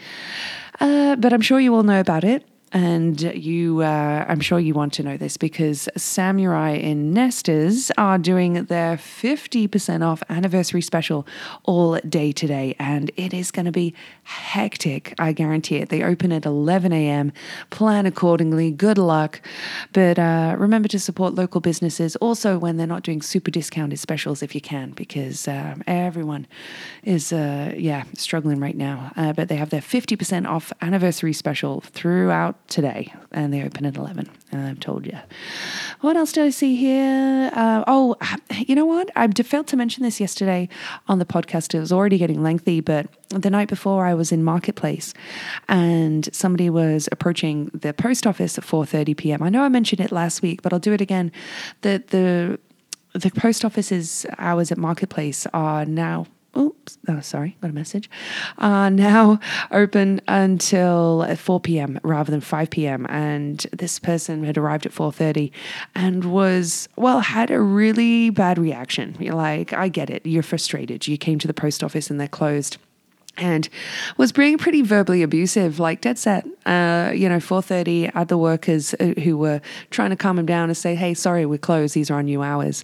uh, 0.80 1.15
but 1.18 1.34
I'm 1.34 1.42
sure 1.42 1.60
you 1.60 1.75
all 1.75 1.84
know 1.84 2.00
about 2.00 2.24
it. 2.24 2.44
And 2.75 3.22
you, 3.22 3.84
uh, 3.84 4.25
I'm 4.27 4.41
sure 4.41 4.60
you 4.60 4.74
want 4.74 4.91
to 4.96 5.03
know 5.03 5.15
this 5.15 5.38
because 5.38 5.88
Samurai 5.96 6.72
in 6.72 7.13
Nesters 7.13 7.89
are 7.98 8.17
doing 8.17 8.65
their 8.65 8.98
50% 8.98 10.05
off 10.05 10.22
anniversary 10.27 10.82
special 10.82 11.25
all 11.63 11.98
day 12.00 12.34
today. 12.34 12.75
And 12.77 13.12
it 13.15 13.34
is 13.34 13.50
going 13.50 13.65
to 13.65 13.72
be 13.72 13.94
hectic, 14.24 15.13
I 15.20 15.32
guarantee 15.32 15.77
it. 15.77 15.88
They 15.88 16.03
open 16.03 16.34
at 16.34 16.46
11 16.46 16.91
a.m. 16.91 17.32
Plan 17.70 18.05
accordingly. 18.05 18.72
Good 18.72 18.98
luck. 18.98 19.39
But 19.94 20.20
uh, 20.20 20.58
remember 20.58 20.89
to 20.89 21.00
support 21.00 21.34
local 21.34 21.62
businesses 21.62 22.17
also 22.17 22.58
when 22.58 22.75
they're 22.75 22.86
not 22.86 23.03
doing 23.03 23.22
super 23.22 23.51
discounted 23.51 24.00
specials 24.00 24.44
if 24.44 24.53
you 24.53 24.60
can, 24.60 24.91
because 24.91 25.48
uh, 25.48 25.75
everyone 25.88 26.46
is, 27.05 27.32
uh, 27.32 27.74
yeah, 27.77 28.03
struggling 28.15 28.60
right 28.60 28.75
now. 28.75 29.13
Uh, 29.15 29.32
but 29.32 29.48
they 29.48 29.55
have 29.55 29.70
their 29.70 29.79
50% 29.79 30.46
off 30.46 30.74
anniversary 30.82 31.32
special 31.32 31.79
throughout 31.79 32.65
today, 32.68 33.14
and 33.32 33.54
they 33.54 33.64
open 33.64 33.86
at 33.86 33.98
11. 33.98 34.30
And 34.52 34.62
I've 34.62 34.80
told 34.80 35.06
you. 35.06 35.18
What 36.02 36.16
else 36.16 36.32
did 36.32 36.46
I 36.46 36.50
see 36.50 36.76
here? 36.76 37.50
Uh, 37.54 37.84
oh, 37.88 38.16
you 38.52 38.76
know 38.76 38.86
what? 38.86 39.10
I 39.16 39.28
failed 39.28 39.68
to 39.68 39.78
mention 39.78 40.04
this 40.04 40.20
yesterday 40.20 40.70
on 41.08 41.20
the 41.20 41.26
podcast. 41.26 41.74
It 41.74 41.80
was 41.80 41.92
already 41.92 42.18
getting 42.18 42.42
lengthy, 42.42 42.80
but 42.80 43.08
the 43.30 43.50
night 43.50 43.68
before 43.68 44.06
I 44.06 44.14
was 44.14 44.32
in 44.32 44.44
Marketplace 44.44 45.14
and 45.68 46.34
somebody 46.34 46.70
was 46.70 47.10
approaching 47.12 47.70
the 47.74 47.94
post 47.94 48.26
office 48.26 48.58
at 48.58 48.64
4:30 48.64 49.18
p.m. 49.18 49.44
I 49.44 49.50
know 49.50 49.64
I 49.64 49.70
mentioned 49.70 50.00
it 50.00 50.12
last 50.12 50.42
week, 50.42 50.62
but 50.62 50.74
I'll 50.74 50.80
do 50.80 50.94
it 50.94 51.02
again. 51.02 51.32
The 51.82 52.04
the 52.08 52.60
the 53.18 53.32
post 53.32 53.64
office's 53.64 54.26
hours 54.38 54.72
at 54.72 54.78
Marketplace 54.78 55.48
are 55.54 55.86
now 55.86 56.28
oops, 56.58 56.98
oh, 57.08 57.20
sorry, 57.22 57.58
got 57.62 57.70
a 57.70 57.74
message, 57.74 58.10
uh, 58.58 58.90
now 58.90 59.40
open 59.72 60.22
until 60.28 61.36
4 61.36 61.60
p.m. 61.60 62.00
rather 62.04 62.32
than 62.32 62.42
5 62.42 62.70
p.m. 62.70 63.06
And 63.10 63.66
this 63.72 64.00
person 64.00 64.44
had 64.44 64.58
arrived 64.58 64.86
at 64.86 64.92
4.30 64.92 65.52
and 65.94 66.26
was, 66.26 66.88
well, 66.96 67.20
had 67.20 67.52
a 67.52 67.60
really 67.60 68.30
bad 68.30 68.58
reaction. 68.58 69.16
You're 69.20 69.36
like, 69.36 69.74
I 69.74 69.90
get 69.90 70.10
it. 70.10 70.26
You're 70.26 70.44
frustrated. 70.44 71.08
You 71.08 71.18
came 71.18 71.40
to 71.40 71.48
the 71.48 71.54
post 71.54 71.84
office 71.84 72.10
and 72.10 72.20
they're 72.20 72.28
closed 72.28 72.78
and 73.38 73.68
was 74.18 74.32
being 74.32 74.58
pretty 74.58 74.82
verbally 74.82 75.22
abusive, 75.24 75.80
like 75.80 76.01
dead 76.01 76.18
set. 76.18 76.46
Uh, 76.65 77.12
you 77.13 77.30
know, 77.30 77.39
four 77.39 77.62
thirty. 77.62 78.10
Other 78.13 78.38
workers 78.38 78.94
uh, 78.96 79.13
who 79.24 79.38
were 79.38 79.62
trying 79.89 80.10
to 80.12 80.15
calm 80.15 80.39
him 80.39 80.46
down 80.46 80.70
and 80.70 80.77
say, 80.77 80.96
"Hey, 80.96 81.13
sorry, 81.13 81.46
we're 81.46 81.58
closed. 81.58 81.94
These 81.94 82.10
are 82.12 82.15
our 82.15 82.24
new 82.24 82.42
hours." 82.42 82.84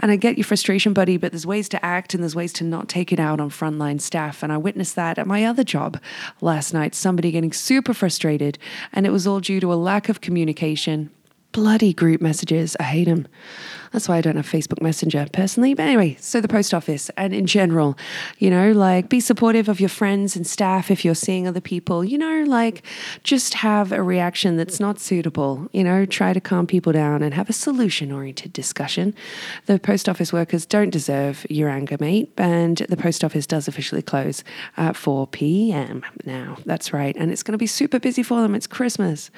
And 0.00 0.10
I 0.10 0.16
get 0.16 0.36
your 0.36 0.44
frustration, 0.44 0.92
buddy, 0.92 1.16
but 1.16 1.32
there's 1.32 1.46
ways 1.46 1.68
to 1.70 1.84
act 1.84 2.14
and 2.14 2.22
there's 2.22 2.36
ways 2.36 2.52
to 2.54 2.64
not 2.64 2.88
take 2.88 3.12
it 3.12 3.18
out 3.18 3.40
on 3.40 3.50
frontline 3.50 4.00
staff. 4.00 4.42
And 4.42 4.52
I 4.52 4.56
witnessed 4.56 4.96
that 4.96 5.18
at 5.18 5.26
my 5.26 5.44
other 5.44 5.64
job 5.64 5.98
last 6.40 6.72
night. 6.72 6.94
Somebody 6.94 7.30
getting 7.30 7.52
super 7.52 7.94
frustrated, 7.94 8.58
and 8.92 9.06
it 9.06 9.10
was 9.10 9.26
all 9.26 9.40
due 9.40 9.60
to 9.60 9.72
a 9.72 9.74
lack 9.74 10.08
of 10.08 10.20
communication 10.20 11.10
bloody 11.52 11.92
group 11.92 12.20
messages. 12.20 12.76
I 12.78 12.84
hate 12.84 13.04
them. 13.04 13.26
That's 13.92 14.08
why 14.08 14.18
I 14.18 14.20
don't 14.20 14.36
have 14.36 14.46
Facebook 14.46 14.82
Messenger 14.82 15.28
personally. 15.32 15.74
But 15.74 15.84
anyway, 15.84 16.16
so 16.20 16.40
the 16.40 16.48
post 16.48 16.74
office 16.74 17.10
and 17.16 17.34
in 17.34 17.46
general, 17.46 17.96
you 18.38 18.50
know, 18.50 18.72
like 18.72 19.08
be 19.08 19.20
supportive 19.20 19.68
of 19.68 19.80
your 19.80 19.88
friends 19.88 20.36
and 20.36 20.46
staff 20.46 20.90
if 20.90 21.04
you're 21.04 21.14
seeing 21.14 21.48
other 21.48 21.60
people, 21.60 22.04
you 22.04 22.18
know, 22.18 22.44
like 22.46 22.84
just 23.24 23.54
have 23.54 23.92
a 23.92 24.02
reaction 24.02 24.56
that's 24.56 24.78
not 24.78 25.00
suitable, 25.00 25.68
you 25.72 25.82
know, 25.82 26.04
try 26.04 26.32
to 26.32 26.40
calm 26.40 26.66
people 26.66 26.92
down 26.92 27.22
and 27.22 27.32
have 27.34 27.48
a 27.48 27.54
solution 27.54 28.12
oriented 28.12 28.52
discussion. 28.52 29.14
The 29.66 29.78
post 29.78 30.08
office 30.08 30.32
workers 30.32 30.66
don't 30.66 30.90
deserve 30.90 31.46
your 31.48 31.70
anger, 31.70 31.96
mate. 31.98 32.30
And 32.36 32.78
the 32.88 32.96
post 32.96 33.24
office 33.24 33.46
does 33.46 33.68
officially 33.68 34.02
close 34.02 34.44
at 34.76 34.96
4 34.96 35.26
p.m. 35.28 36.04
now. 36.24 36.58
That's 36.66 36.92
right. 36.92 37.16
And 37.16 37.32
it's 37.32 37.42
going 37.42 37.52
to 37.52 37.58
be 37.58 37.66
super 37.66 37.98
busy 37.98 38.22
for 38.22 38.42
them. 38.42 38.54
It's 38.54 38.66
Christmas. 38.66 39.30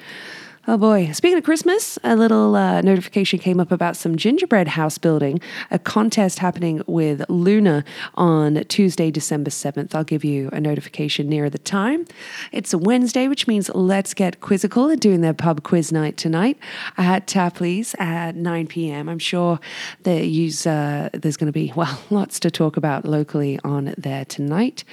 Oh 0.67 0.77
boy. 0.77 1.11
Speaking 1.11 1.39
of 1.39 1.43
Christmas, 1.43 1.97
a 2.03 2.15
little 2.15 2.55
uh, 2.55 2.81
notification 2.81 3.39
came 3.39 3.59
up 3.59 3.71
about 3.71 3.97
some 3.97 4.15
gingerbread 4.15 4.67
house 4.67 4.99
building, 4.99 5.41
a 5.71 5.79
contest 5.79 6.37
happening 6.37 6.83
with 6.85 7.27
Luna 7.29 7.83
on 8.13 8.63
Tuesday, 8.65 9.09
December 9.09 9.49
7th. 9.49 9.95
I'll 9.95 10.03
give 10.03 10.23
you 10.23 10.49
a 10.53 10.59
notification 10.61 11.27
nearer 11.27 11.49
the 11.49 11.57
time. 11.57 12.05
It's 12.51 12.73
a 12.73 12.77
Wednesday, 12.77 13.27
which 13.27 13.47
means 13.47 13.71
Let's 13.73 14.13
Get 14.13 14.39
Quizzical 14.39 14.91
are 14.91 14.95
doing 14.95 15.21
their 15.21 15.33
pub 15.33 15.63
quiz 15.63 15.91
night 15.91 16.15
tonight 16.15 16.59
at 16.95 17.25
Tapley's 17.25 17.95
at 17.97 18.35
9 18.35 18.67
p.m. 18.67 19.09
I'm 19.09 19.17
sure 19.17 19.59
use, 20.05 20.67
uh, 20.67 21.09
there's 21.11 21.37
going 21.37 21.47
to 21.47 21.51
be, 21.51 21.73
well, 21.75 21.99
lots 22.11 22.39
to 22.39 22.51
talk 22.51 22.77
about 22.77 23.03
locally 23.05 23.59
on 23.63 23.95
there 23.97 24.25
tonight. 24.25 24.83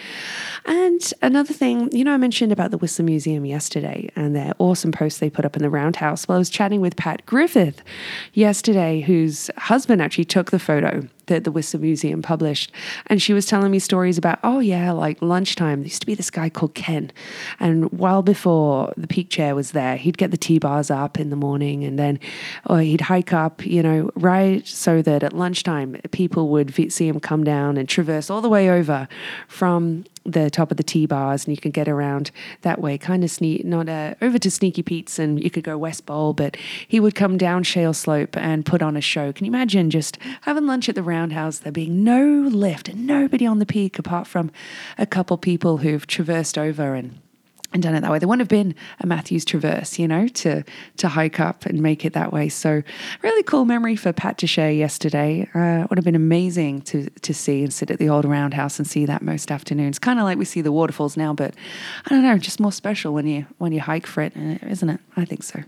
And 0.64 1.12
another 1.20 1.52
thing, 1.52 1.94
you 1.94 2.04
know, 2.04 2.14
I 2.14 2.16
mentioned 2.16 2.52
about 2.52 2.70
the 2.70 2.78
Whistler 2.78 3.04
Museum 3.04 3.44
yesterday 3.44 4.08
and 4.16 4.34
their 4.34 4.54
awesome 4.58 4.92
post 4.92 5.20
they 5.20 5.28
put 5.28 5.44
up 5.44 5.57
in 5.58 5.62
the 5.62 5.70
Roundhouse. 5.70 6.26
Well, 6.26 6.36
I 6.36 6.38
was 6.38 6.50
chatting 6.50 6.80
with 6.80 6.96
Pat 6.96 7.26
Griffith 7.26 7.82
yesterday, 8.32 9.00
whose 9.00 9.50
husband 9.56 10.00
actually 10.00 10.24
took 10.24 10.50
the 10.50 10.58
photo 10.58 11.06
that 11.28 11.44
the 11.44 11.52
Whistler 11.52 11.80
Museum 11.80 12.20
published. 12.20 12.73
And 13.06 13.23
she 13.23 13.32
was 13.32 13.47
telling 13.47 13.70
me 13.70 13.78
stories 13.78 14.18
about, 14.18 14.38
oh, 14.42 14.58
yeah, 14.58 14.92
like 14.92 15.23
lunchtime, 15.23 15.80
there 15.80 15.87
used 15.87 16.00
to 16.02 16.06
be 16.06 16.14
this 16.14 16.30
guy 16.30 16.50
called 16.50 16.75
Ken. 16.75 17.11
And 17.58 17.90
while 17.92 18.23
before 18.23 18.92
the 18.97 19.06
peak 19.06 19.30
chair 19.30 19.54
was 19.54 19.73
there, 19.73 19.97
he'd 19.97 20.18
get 20.18 20.30
the 20.30 20.37
T 20.37 20.58
bars 20.58 20.90
up 20.90 21.18
in 21.18 21.30
the 21.30 21.37
morning 21.37 21.85
and 21.85 21.99
then 21.99 22.20
he'd 22.68 23.02
hike 23.02 23.32
up, 23.32 23.64
you 23.64 23.82
know, 23.82 24.11
right 24.16 24.66
so 24.66 25.00
that 25.02 25.23
at 25.23 25.32
lunchtime 25.32 26.00
people 26.11 26.49
would 26.49 26.75
see 26.92 27.08
him 27.08 27.20
come 27.20 27.44
down 27.44 27.76
and 27.76 27.88
traverse 27.88 28.28
all 28.28 28.40
the 28.40 28.49
way 28.49 28.68
over 28.68 29.08
from 29.47 30.04
the 30.25 30.50
top 30.50 30.70
of 30.70 30.76
the 30.76 30.82
T 30.82 31.06
bars, 31.06 31.47
and 31.47 31.56
you 31.56 31.61
could 31.61 31.73
get 31.73 31.88
around 31.88 32.30
that 32.61 32.80
way, 32.80 32.99
kind 32.99 33.25
of 33.25 33.30
sneak, 33.30 33.64
not 33.64 33.88
uh, 33.88 34.14
over 34.20 34.38
to 34.38 34.50
Sneaky 34.50 34.82
Pete's, 34.82 35.18
and 35.18 35.42
you 35.42 35.50
could 35.50 35.64
go 35.64 35.78
West 35.78 36.04
Bowl, 36.04 36.35
but 36.35 36.56
he 36.87 37.00
would 37.00 37.14
come 37.14 37.38
down 37.38 37.62
Shale 37.62 37.94
Slope 37.94 38.37
and 38.37 38.66
put 38.66 38.82
on 38.82 38.97
a 38.97 39.00
show. 39.00 39.32
Can 39.32 39.47
you 39.47 39.50
imagine 39.50 39.90
just 39.90 40.18
having 40.42 40.66
lunch 40.66 40.88
at 40.88 40.94
the 40.94 41.02
Roundhouse, 41.18 41.58
there 41.58 41.72
being 41.72 42.04
no 42.04 42.22
lift 42.48 42.88
and 42.88 43.04
nobody 43.04 43.44
on 43.44 43.58
the 43.58 43.66
peak 43.66 43.98
apart 43.98 44.28
from 44.28 44.52
a 44.98 45.04
couple 45.04 45.37
people 45.37 45.78
who've 45.78 46.06
traversed 46.06 46.56
over 46.56 46.94
and 46.94 47.18
and 47.72 47.82
done 47.82 47.94
it 47.94 48.00
that 48.00 48.10
way. 48.10 48.18
There 48.18 48.28
wouldn't 48.28 48.40
have 48.40 48.48
been 48.48 48.75
a 49.00 49.06
Matthews 49.06 49.44
Traverse, 49.44 49.98
you 49.98 50.08
know, 50.08 50.26
to 50.28 50.64
to 50.96 51.08
hike 51.08 51.38
up 51.38 51.66
and 51.66 51.82
make 51.82 52.04
it 52.04 52.14
that 52.14 52.32
way. 52.32 52.48
So 52.48 52.82
really 53.22 53.42
cool 53.42 53.64
memory 53.64 53.94
for 53.96 54.12
Pat 54.12 54.38
to 54.38 54.46
share 54.46 54.70
yesterday. 54.70 55.48
Uh, 55.54 55.87
would 55.88 55.98
have 55.98 56.04
been 56.04 56.14
amazing 56.14 56.82
to 56.82 57.10
to 57.10 57.34
see 57.34 57.62
and 57.62 57.72
sit 57.72 57.90
at 57.90 57.98
the 57.98 58.08
old 58.08 58.25
roundhouse 58.25 58.78
and 58.78 58.87
see 58.87 59.04
that 59.06 59.22
most 59.22 59.50
afternoons. 59.50 59.98
Kind 59.98 60.18
of 60.18 60.25
like 60.25 60.38
we 60.38 60.44
see 60.44 60.62
the 60.62 60.72
waterfalls 60.72 61.16
now, 61.16 61.34
but 61.34 61.54
I 62.06 62.10
don't 62.10 62.22
know, 62.22 62.38
just 62.38 62.58
more 62.58 62.72
special 62.72 63.12
when 63.12 63.26
you 63.26 63.46
when 63.58 63.72
you 63.72 63.80
hike 63.80 64.06
for 64.06 64.22
it, 64.22 64.32
uh, 64.37 64.66
isn't 64.66 64.88
it? 64.88 65.00
I 65.16 65.25
think 65.25 65.42
so. 65.42 65.62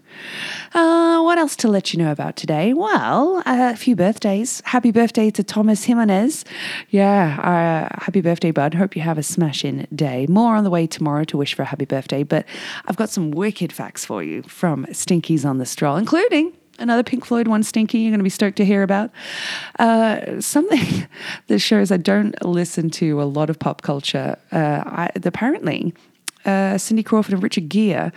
Uh, 0.72 1.20
what 1.22 1.38
else 1.38 1.54
to 1.56 1.68
let 1.68 1.92
you 1.92 1.98
know 1.98 2.12
about 2.12 2.36
today? 2.36 2.72
Well, 2.72 3.42
a 3.44 3.76
few 3.76 3.94
birthdays. 3.94 4.62
Happy 4.64 4.90
birthday 4.90 5.30
to 5.30 5.44
Thomas 5.44 5.84
Jimenez. 5.84 6.44
Yeah, 6.88 7.88
uh, 7.90 8.00
happy 8.02 8.20
birthday, 8.20 8.52
bud. 8.52 8.74
Hope 8.74 8.96
you 8.96 9.02
have 9.02 9.18
a 9.18 9.22
smashing 9.22 9.86
day. 9.94 10.26
More 10.28 10.56
on 10.56 10.64
the 10.64 10.70
way 10.70 10.86
tomorrow 10.86 11.24
to 11.24 11.36
wish 11.36 11.54
for 11.54 11.62
a 11.62 11.66
happy 11.66 11.84
birthday, 11.90 12.22
but 12.22 12.46
I've 12.86 12.96
got 12.96 13.10
some 13.10 13.30
wicked 13.30 13.72
facts 13.72 14.06
for 14.06 14.22
you 14.22 14.42
from 14.44 14.86
Stinkies 14.86 15.44
on 15.44 15.58
the 15.58 15.66
Stroll, 15.66 15.96
including 15.96 16.54
another 16.80 17.02
Pink 17.02 17.24
Floyd 17.24 17.46
one, 17.46 17.62
Stinky, 17.62 17.98
you're 17.98 18.10
going 18.10 18.20
to 18.20 18.24
be 18.24 18.30
stoked 18.30 18.56
to 18.56 18.64
hear 18.64 18.82
about. 18.82 19.10
Uh, 19.78 20.40
something 20.40 21.06
that 21.46 21.58
shows 21.58 21.92
I 21.92 21.98
don't 21.98 22.34
listen 22.42 22.90
to 22.90 23.22
a 23.22 23.24
lot 23.24 23.50
of 23.50 23.58
pop 23.58 23.82
culture. 23.82 24.38
Uh, 24.50 24.82
I, 24.86 25.10
apparently, 25.14 25.94
uh, 26.44 26.78
Cindy 26.78 27.02
Crawford 27.02 27.34
and 27.34 27.42
Richard 27.42 27.68
Gere 27.68 28.10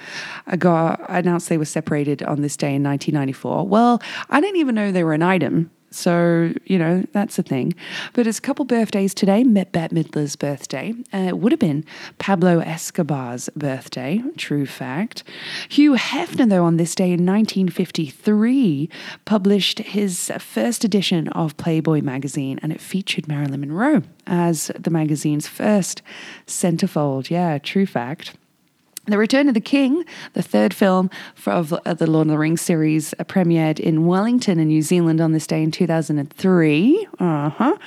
uh, 0.48 0.56
got 0.56 1.02
announced 1.10 1.50
they 1.50 1.58
were 1.58 1.66
separated 1.66 2.24
on 2.24 2.42
this 2.42 2.56
day 2.56 2.74
in 2.76 2.84
1994. 2.84 3.68
Well, 3.68 4.02
I 4.30 4.40
didn't 4.40 4.58
even 4.58 4.76
know 4.76 4.92
they 4.92 5.04
were 5.04 5.14
an 5.14 5.24
item 5.24 5.70
so, 5.94 6.54
you 6.66 6.78
know, 6.80 7.06
that's 7.12 7.38
a 7.38 7.44
thing. 7.44 7.74
But 8.14 8.28
it's 8.28 8.40
a 8.40 8.42
couple 8.42 8.66
birthdays 8.66 9.14
today. 9.14 9.44
Met 9.44 9.72
Bette 9.72 9.96
Midler's 9.96 10.36
birthday. 10.36 10.94
Uh, 11.14 11.30
it 11.30 11.38
would 11.38 11.52
have 11.52 11.60
been 11.60 11.86
Pablo 12.18 12.60
Escobar's 12.60 13.50
birthday. 13.56 14.22
True 14.38 14.66
fact. 14.66 15.24
Hugh 15.70 15.94
Hefner, 15.94 16.50
though, 16.50 16.66
on 16.66 16.78
this 16.78 16.96
day 16.96 17.12
in 17.12 17.26
1953, 17.26 18.90
published 19.26 19.80
his 19.80 20.32
first 20.40 20.84
edition 20.84 21.28
of 21.30 21.58
Playboy 21.58 22.02
magazine, 22.02 22.60
and 22.64 22.72
it 22.72 22.82
featured 22.82 23.28
Marilyn 23.28 23.62
Monroe 23.62 24.02
as 24.26 24.72
the 24.78 24.90
magazine's 24.90 25.48
first 25.48 26.02
centerfold. 26.48 27.30
Yeah, 27.30 27.58
true 27.58 27.86
fact. 27.86 28.36
The 29.06 29.18
Return 29.18 29.50
of 29.50 29.54
the 29.54 29.60
King, 29.60 30.06
the 30.32 30.42
third 30.42 30.74
film 30.74 31.10
of 31.46 31.70
the 31.70 32.10
Lord 32.10 32.28
of 32.28 32.32
the 32.32 32.38
Rings 32.38 32.62
series, 32.62 33.14
uh, 33.20 33.26
premiered 33.26 33.78
in 33.78 34.06
Wellington 34.06 34.60
in 34.60 34.70
New 34.70 34.82
Zealand 34.82 35.20
on 35.20 35.34
this 35.34 35.46
day 35.46 35.62
in 35.62 35.72
2003. 35.72 37.08
Uh 37.20 37.50
huh. 37.50 37.78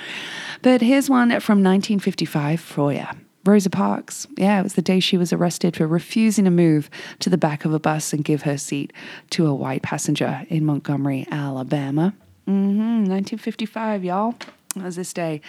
But 0.60 0.82
here's 0.82 1.08
one 1.08 1.30
from 1.40 1.62
1955 1.62 2.60
for 2.60 2.92
you. 2.92 3.06
Rosa 3.46 3.70
Parks. 3.70 4.26
Yeah, 4.36 4.60
it 4.60 4.64
was 4.64 4.74
the 4.74 4.82
day 4.82 5.00
she 5.00 5.16
was 5.16 5.32
arrested 5.32 5.74
for 5.74 5.86
refusing 5.86 6.44
to 6.44 6.50
move 6.50 6.90
to 7.20 7.30
the 7.30 7.38
back 7.38 7.64
of 7.64 7.72
a 7.72 7.78
bus 7.78 8.12
and 8.12 8.22
give 8.22 8.42
her 8.42 8.58
seat 8.58 8.92
to 9.30 9.46
a 9.46 9.54
white 9.54 9.82
passenger 9.82 10.44
in 10.50 10.66
Montgomery, 10.66 11.26
Alabama. 11.30 12.12
Mm-hmm, 12.46 13.08
1955, 13.08 14.04
y'all 14.04 14.34
as 14.84 14.96
this 14.96 15.12
day. 15.12 15.40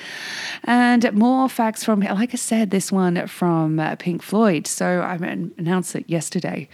And 0.63 1.11
more 1.13 1.49
facts 1.49 1.83
from, 1.83 2.01
like 2.01 2.33
I 2.33 2.37
said, 2.37 2.71
this 2.71 2.91
one 2.91 3.27
from 3.27 3.79
uh, 3.79 3.95
Pink 3.95 4.21
Floyd. 4.21 4.67
So 4.67 5.01
I 5.01 5.15
announced 5.15 5.95
it 5.95 6.09
yesterday, 6.09 6.69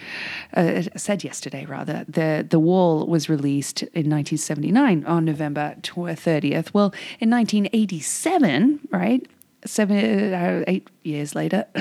uh, 0.55 0.83
said 0.95 1.23
yesterday 1.23 1.65
rather, 1.65 2.05
the, 2.07 2.45
the 2.47 2.59
Wall 2.59 3.05
was 3.07 3.29
released 3.29 3.83
in 3.83 4.09
1979 4.09 5.05
on 5.05 5.25
November 5.25 5.75
30th. 5.81 6.73
Well, 6.73 6.93
in 7.19 7.29
1987, 7.29 8.79
right, 8.91 9.25
seven, 9.65 10.33
uh, 10.33 10.63
eight 10.67 10.89
years 11.03 11.35
later, 11.35 11.65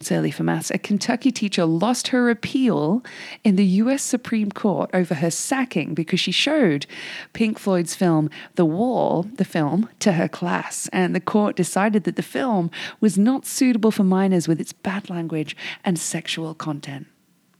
it's 0.00 0.12
early 0.12 0.30
for 0.30 0.42
maths, 0.42 0.70
a 0.70 0.78
Kentucky 0.78 1.30
teacher 1.30 1.64
lost 1.64 2.08
her 2.08 2.30
appeal 2.30 3.04
in 3.44 3.56
the 3.56 3.64
US 3.64 4.02
Supreme 4.02 4.50
Court 4.50 4.90
over 4.92 5.14
her 5.14 5.30
sacking 5.30 5.94
because 5.94 6.20
she 6.20 6.32
showed 6.32 6.86
Pink 7.32 7.58
Floyd's 7.58 7.94
film 7.94 8.30
The 8.54 8.64
Wall, 8.64 9.24
the 9.34 9.44
film, 9.44 9.88
to 10.00 10.12
her 10.12 10.28
class. 10.28 10.88
And 10.92 11.14
the 11.14 11.20
court 11.20 11.56
decided 11.56 12.04
that 12.04 12.16
the 12.16 12.22
film 12.22 12.70
was 13.00 13.18
not 13.18 13.46
suitable 13.46 13.90
for 13.90 14.04
minors 14.04 14.48
with 14.48 14.60
its 14.60 14.72
bad 14.72 15.10
language 15.10 15.56
and 15.84 15.98
sexual 15.98 16.54
content. 16.54 17.06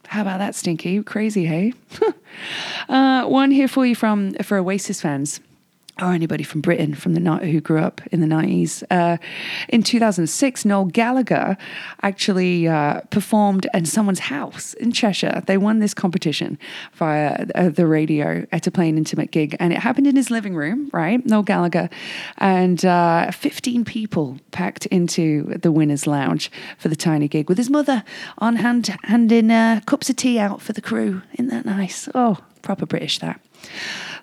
How 0.08 0.22
about 0.22 0.38
that, 0.38 0.54
Stinky? 0.54 1.02
Crazy, 1.02 1.44
hey? 1.44 1.74
uh, 2.88 3.26
one 3.26 3.50
here 3.50 3.68
for 3.68 3.84
you 3.84 3.94
from 3.94 4.32
for 4.34 4.56
Oasis 4.56 5.02
fans 5.02 5.40
or 6.00 6.12
anybody 6.12 6.44
from 6.44 6.60
Britain 6.60 6.94
from 6.94 7.14
the 7.14 7.28
who 7.38 7.60
grew 7.60 7.80
up 7.80 8.00
in 8.12 8.20
the 8.20 8.26
90s. 8.26 8.82
Uh, 8.90 9.18
in 9.68 9.82
2006, 9.82 10.64
Noel 10.64 10.86
Gallagher 10.86 11.56
actually 12.02 12.66
uh, 12.68 13.00
performed 13.10 13.66
in 13.74 13.84
someone's 13.84 14.20
house 14.20 14.74
in 14.74 14.92
Cheshire. 14.92 15.42
They 15.46 15.58
won 15.58 15.78
this 15.80 15.94
competition 15.94 16.58
via 16.94 17.46
uh, 17.54 17.68
the 17.68 17.86
radio 17.86 18.46
at 18.52 18.66
a 18.66 18.70
play 18.70 18.88
an 18.88 18.96
intimate 18.96 19.30
gig, 19.30 19.56
and 19.60 19.72
it 19.72 19.78
happened 19.80 20.06
in 20.06 20.16
his 20.16 20.30
living 20.30 20.54
room, 20.54 20.90
right? 20.92 21.24
Noel 21.26 21.42
Gallagher, 21.42 21.90
and 22.38 22.84
uh, 22.84 23.30
15 23.30 23.84
people 23.84 24.38
packed 24.50 24.86
into 24.86 25.44
the 25.58 25.72
winner's 25.72 26.06
lounge 26.06 26.50
for 26.78 26.88
the 26.88 26.96
tiny 26.96 27.28
gig 27.28 27.48
with 27.48 27.58
his 27.58 27.70
mother 27.70 28.04
on 28.38 28.56
hand, 28.56 28.96
handing 29.04 29.48
cups 29.82 30.08
of 30.10 30.16
tea 30.16 30.38
out 30.38 30.62
for 30.62 30.72
the 30.72 30.80
crew. 30.80 31.22
Isn't 31.34 31.48
that 31.48 31.66
nice? 31.66 32.08
Oh, 32.14 32.38
proper 32.62 32.86
British 32.86 33.18
that 33.18 33.40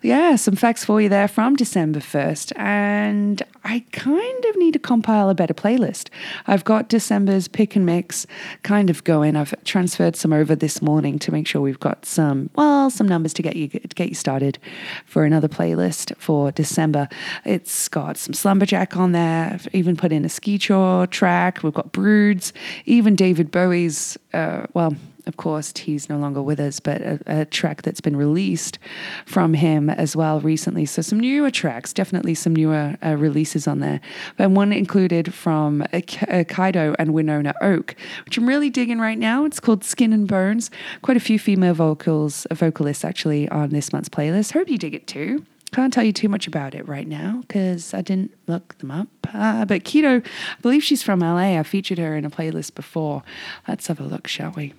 yeah, 0.06 0.36
some 0.36 0.56
facts 0.56 0.86
for 0.86 1.02
you 1.02 1.10
there 1.10 1.28
from 1.28 1.56
December 1.56 2.00
1st. 2.00 2.54
And 2.58 3.42
I 3.64 3.84
kind 3.92 4.46
of 4.46 4.56
need 4.58 4.74
to 4.74 4.80
compile 4.80 5.30
a 5.30 5.36
better 5.36 5.54
playlist. 5.54 6.10
I've 6.46 6.64
got 6.64 6.90
December's 6.90 7.48
pick 7.48 7.76
and 7.76 7.86
mix 7.86 8.28
kind 8.62 8.90
of 8.90 9.04
going. 9.04 9.36
I've 9.36 9.56
transferred 9.64 10.16
some 10.16 10.32
over 10.32 10.56
this 10.56 10.82
morning 10.82 11.18
to 11.20 11.32
make 11.32 11.48
sure 11.48 11.62
we've 11.62 11.80
got 11.80 12.06
some, 12.06 12.52
well, 12.56 12.90
some 12.90 13.08
numbers 13.08 13.34
to 13.34 13.42
get 13.42 13.56
you 13.56 13.68
get 13.68 14.10
you 14.10 14.16
started 14.16 14.60
for 15.06 15.26
another 15.26 15.48
playlist 15.48 16.16
for 16.18 16.52
December. 16.52 17.10
It's 17.44 17.88
got 17.90 18.18
some 18.18 18.34
Slumberjack 18.34 18.96
on 18.96 19.12
there. 19.12 19.54
I've 19.54 19.68
even 19.74 19.96
put 19.96 20.12
in 20.12 20.24
a 20.24 20.30
Ski 20.30 20.60
Tour 20.60 21.08
track. 21.08 21.64
We've 21.64 21.74
got 21.74 21.92
Broods, 21.92 22.54
even 22.86 23.16
David 23.16 23.50
Bowie's, 23.50 24.18
uh, 24.34 24.68
well, 24.74 24.96
of 25.28 25.38
course, 25.38 25.74
he's 25.76 26.10
no 26.10 26.18
longer 26.18 26.42
with 26.42 26.60
us, 26.60 26.80
but 26.80 27.02
a, 27.02 27.20
a, 27.26 27.46
track 27.46 27.82
that's 27.82 28.02
been 28.02 28.16
released 28.16 28.78
from 29.26 29.54
him 29.54 29.90
as 29.90 30.16
well 30.16 30.40
recently. 30.40 30.86
So 30.86 31.02
some 31.02 31.20
newer 31.20 31.52
tracks, 31.52 31.94
definitely 31.94 32.36
some 32.36 32.56
newer 32.56 32.96
uh, 33.04 33.16
releases 33.16 33.68
on 33.68 33.80
there. 33.80 34.02
But 34.38 34.52
one 34.52 34.72
included 34.72 35.34
from 35.34 35.84
uh, 35.94 36.44
Kaido 36.48 36.96
and 37.00 37.14
Winona 37.14 37.54
Oak, 37.62 37.96
which 38.26 38.38
I'm 38.38 38.48
really 38.48 38.70
digging 38.70 39.00
right 39.00 39.18
now. 39.18 39.46
It's 39.46 39.60
called 39.60 39.84
Skin 39.84 40.14
and 40.14 40.28
Bones. 40.28 40.70
Quite 41.02 41.18
a 41.18 41.22
few 41.22 41.40
female 41.40 41.74
vocals, 41.74 42.46
vocalists 42.52 43.04
actually 43.04 43.50
on 43.50 43.70
this 43.70 43.92
month's 43.92 44.10
playlist. 44.10 44.52
Hope 44.54 44.70
you 44.70 44.78
dig 44.78 44.94
it 44.94 45.08
too. 45.08 45.46
Can't 45.72 45.92
tell 45.92 46.04
you 46.04 46.14
too 46.14 46.30
much 46.30 46.48
about 46.48 46.74
it 46.74 46.88
right 46.88 47.08
now 47.08 47.42
because 47.42 47.94
I 47.94 48.02
didn't 48.02 48.34
look 48.48 48.78
them 48.78 48.92
up. 48.92 49.10
Uh, 49.34 49.66
but 49.66 49.84
Keto, 49.84 50.26
I 50.26 50.62
believe 50.62 50.84
she's 50.84 51.04
from 51.04 51.20
LA. 51.20 51.60
I 51.60 51.64
featured 51.64 51.98
her 51.98 52.16
in 52.16 52.24
a 52.24 52.30
playlist 52.30 52.76
before. 52.76 53.24
Let's 53.68 53.88
have 53.88 54.00
a 54.00 54.04
look, 54.04 54.28
shall 54.28 54.52
we? 54.52 54.74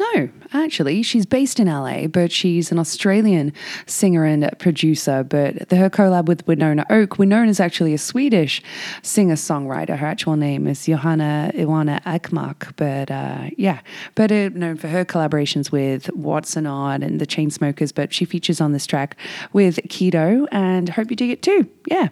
No, 0.00 0.28
actually, 0.52 1.02
she's 1.02 1.26
based 1.26 1.58
in 1.58 1.66
LA, 1.66 2.06
but 2.06 2.30
she's 2.30 2.70
an 2.70 2.78
Australian 2.78 3.52
singer 3.86 4.24
and 4.24 4.48
producer. 4.60 5.24
But 5.24 5.68
the, 5.70 5.76
her 5.76 5.90
collab 5.90 6.26
with 6.26 6.46
Winona 6.46 6.86
Oak, 6.88 7.18
Winona 7.18 7.50
is 7.50 7.58
actually 7.58 7.94
a 7.94 7.98
Swedish 7.98 8.62
singer 9.02 9.34
songwriter. 9.34 9.96
Her 9.96 10.06
actual 10.06 10.36
name 10.36 10.68
is 10.68 10.86
Johanna 10.86 11.50
Iwana 11.54 12.00
Ekmark. 12.04 12.76
But 12.76 13.10
uh, 13.10 13.50
yeah, 13.56 13.80
but 14.14 14.30
uh, 14.30 14.50
known 14.50 14.76
for 14.76 14.86
her 14.86 15.04
collaborations 15.04 15.72
with 15.72 16.06
What 16.14 16.46
So 16.46 16.60
Not 16.60 17.02
and 17.02 17.20
the 17.20 17.26
Chainsmokers. 17.26 17.92
But 17.92 18.14
she 18.14 18.24
features 18.24 18.60
on 18.60 18.72
this 18.72 18.86
track 18.86 19.16
with 19.52 19.76
Keto, 19.88 20.46
and 20.52 20.88
hope 20.90 21.10
you 21.10 21.16
dig 21.16 21.30
it 21.30 21.42
too. 21.42 21.68
Yeah, 21.86 22.08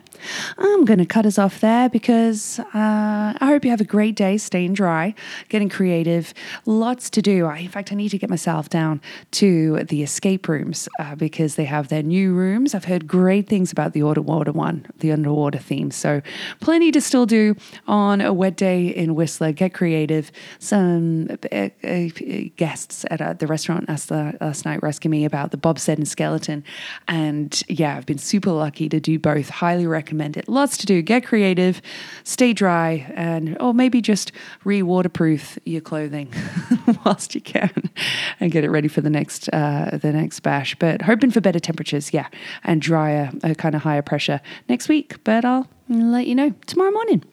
I'm 0.59 0.85
going 0.85 0.99
to 0.99 1.07
cut 1.07 1.25
us 1.25 1.39
off 1.39 1.61
there 1.61 1.89
because 1.89 2.59
uh, 2.59 2.65
I 2.75 3.47
hope 3.47 3.65
you 3.65 3.71
have 3.71 3.81
a 3.81 3.85
great 3.85 4.17
day, 4.17 4.39
staying 4.39 4.75
dry, 4.75 5.15
getting 5.49 5.69
creative, 5.69 6.35
lots 6.65 7.11
to 7.11 7.23
do. 7.23 7.47
I 7.47 7.69
fact, 7.77 7.93
I 7.93 7.95
need 7.95 8.09
to 8.09 8.19
get 8.19 8.31
myself 8.31 8.71
down 8.71 9.03
to 9.33 9.85
the 9.85 10.03
escape 10.03 10.49
rooms 10.49 10.89
uh, 10.99 11.15
because 11.15 11.57
they 11.57 11.67
have 11.67 11.89
their 11.89 12.03
new 12.03 12.33
rooms. 12.33 12.75
I've 12.75 12.87
heard 12.87 13.07
great 13.07 13.49
things 13.49 13.71
about 13.71 13.93
the 13.93 14.03
underwater 14.03 14.53
one, 14.53 14.87
the 15.01 15.13
underwater 15.13 15.59
theme. 15.59 15.91
So, 15.91 16.23
plenty 16.61 16.91
to 16.93 17.03
still 17.03 17.27
do 17.27 17.55
on 17.87 18.23
a 18.23 18.33
wet 18.33 18.57
day 18.57 18.87
in 18.87 19.15
Whistler. 19.15 19.53
Get 19.53 19.75
creative. 19.75 20.33
Some 20.59 21.29
uh, 21.53 21.69
uh, 21.85 22.09
guests 22.57 23.05
at 23.11 23.21
uh, 23.21 23.35
the 23.35 23.47
restaurant 23.47 23.91
last, 23.91 24.11
last 24.11 24.65
night 24.65 24.81
were 24.81 24.89
asking 24.89 25.11
me 25.11 25.27
about 25.27 25.51
the 25.51 25.59
bobsled 25.59 25.99
and 25.99 26.09
skeleton. 26.09 26.65
And 27.09 27.63
yeah, 27.69 27.99
I've 27.99 28.07
been 28.07 28.17
super 28.17 28.53
lucky 28.53 28.89
to 28.89 29.01
do 29.01 29.19
both. 29.19 29.51
Highly 29.51 29.87
recommend 29.87 30.39
it. 30.39 30.49
Lots 30.49 30.79
to 30.79 30.87
do. 30.87 31.03
Get 31.03 31.27
creative, 31.27 31.83
stay 32.25 32.55
dry, 32.55 33.13
and 33.15 33.55
or 33.61 33.75
maybe 33.75 34.01
just 34.01 34.33
re 34.65 34.83
waterproof 34.83 35.59
your 35.67 35.83
clothing 35.83 36.33
whilst 37.05 37.35
you 37.35 37.43
can 37.43 37.66
and 38.41 38.51
get 38.53 38.65
it 38.65 38.71
ready 38.71 38.89
for 38.89 39.01
the 39.01 39.11
next 39.11 39.49
uh, 39.53 39.99
the 40.01 40.13
next 40.13 40.41
bash. 40.41 40.75
But 40.77 41.03
hoping 41.03 41.31
for 41.31 41.41
better 41.41 41.61
temperatures, 41.61 42.13
yeah, 42.13 42.29
and 42.65 42.81
drier, 42.81 43.31
uh, 43.43 43.55
kind 43.55 43.75
of 43.75 43.83
higher 43.83 44.03
pressure 44.03 44.41
next 44.69 44.89
week. 44.89 45.23
But 45.25 45.45
I'll 45.45 45.69
let 45.89 46.27
you 46.27 46.35
know 46.35 46.55
tomorrow 46.67 46.91
morning. 46.91 47.25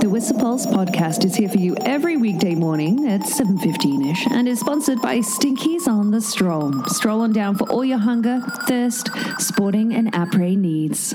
The 0.00 0.08
Whistler 0.10 0.40
Pulse 0.40 0.66
podcast 0.66 1.24
is 1.24 1.36
here 1.36 1.48
for 1.48 1.58
you 1.58 1.76
every 1.82 2.16
weekday 2.16 2.54
morning 2.54 3.08
at 3.08 3.20
7.15ish 3.20 4.30
and 4.32 4.48
is 4.48 4.60
sponsored 4.60 5.00
by 5.02 5.18
Stinkies 5.18 5.86
on 5.86 6.10
the 6.10 6.20
Stroll. 6.20 6.84
Stroll 6.86 7.20
on 7.20 7.32
down 7.32 7.56
for 7.56 7.68
all 7.70 7.84
your 7.84 7.98
hunger, 7.98 8.40
thirst, 8.66 9.10
sporting 9.38 9.94
and 9.94 10.12
après 10.12 10.56
needs. 10.56 11.14